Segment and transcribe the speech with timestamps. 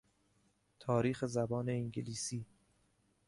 [0.79, 2.45] تاریخ زبان انگلیسی